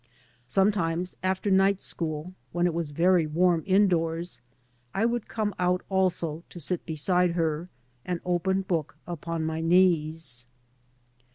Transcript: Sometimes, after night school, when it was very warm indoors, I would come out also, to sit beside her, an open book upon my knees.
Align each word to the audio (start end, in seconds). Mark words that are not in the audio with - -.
Sometimes, 0.47 1.15
after 1.21 1.51
night 1.51 1.79
school, 1.83 2.33
when 2.53 2.65
it 2.65 2.73
was 2.73 2.89
very 2.89 3.27
warm 3.27 3.61
indoors, 3.67 4.41
I 4.95 5.05
would 5.05 5.27
come 5.27 5.53
out 5.59 5.83
also, 5.89 6.43
to 6.49 6.59
sit 6.59 6.83
beside 6.87 7.33
her, 7.33 7.69
an 8.03 8.19
open 8.25 8.63
book 8.63 8.97
upon 9.05 9.45
my 9.45 9.59
knees. 9.61 10.47